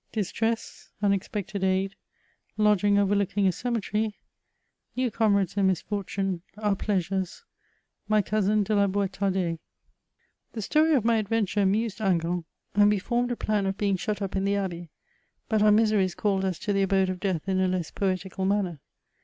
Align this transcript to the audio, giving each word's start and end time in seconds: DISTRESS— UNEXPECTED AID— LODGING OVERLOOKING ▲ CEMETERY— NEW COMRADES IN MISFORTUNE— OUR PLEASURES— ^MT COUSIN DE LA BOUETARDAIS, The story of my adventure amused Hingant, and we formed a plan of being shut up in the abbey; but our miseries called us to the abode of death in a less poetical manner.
DISTRESS— 0.13 0.89
UNEXPECTED 1.03 1.63
AID— 1.63 1.93
LODGING 2.57 2.97
OVERLOOKING 2.97 3.45
▲ 3.45 3.53
CEMETERY— 3.53 4.15
NEW 4.95 5.11
COMRADES 5.11 5.57
IN 5.57 5.67
MISFORTUNE— 5.67 6.41
OUR 6.57 6.75
PLEASURES— 6.75 7.43
^MT 8.09 8.25
COUSIN 8.25 8.63
DE 8.63 8.73
LA 8.73 8.87
BOUETARDAIS, 8.87 9.59
The 10.53 10.61
story 10.63 10.95
of 10.95 11.05
my 11.05 11.17
adventure 11.17 11.61
amused 11.61 11.99
Hingant, 11.99 12.45
and 12.73 12.89
we 12.89 12.97
formed 12.97 13.31
a 13.31 13.35
plan 13.35 13.67
of 13.67 13.77
being 13.77 13.95
shut 13.95 14.23
up 14.23 14.35
in 14.35 14.43
the 14.43 14.55
abbey; 14.55 14.89
but 15.47 15.61
our 15.61 15.71
miseries 15.71 16.15
called 16.15 16.43
us 16.45 16.57
to 16.57 16.73
the 16.73 16.81
abode 16.81 17.09
of 17.11 17.19
death 17.19 17.47
in 17.47 17.59
a 17.59 17.67
less 17.67 17.91
poetical 17.91 18.43
manner. 18.43 18.79